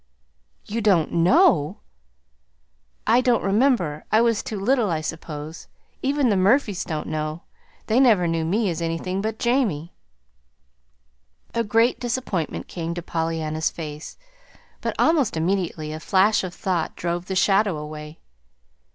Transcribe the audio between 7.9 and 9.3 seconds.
never knew me as anything